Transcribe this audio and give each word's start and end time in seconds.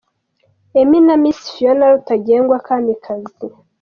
Emmy 0.79 0.99
na 1.07 1.15
Miss 1.21 1.39
Fiona 1.53 1.85
Rutagengwa 1.93 2.59
Kamikazi. 2.65 3.47